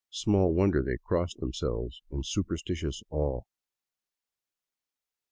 Small 0.09 0.51
wonder 0.55 0.81
they 0.81 0.97
crossed 0.97 1.37
themselves 1.39 2.01
in 2.09 2.23
superstitious 2.23 3.03
awe. 3.11 3.41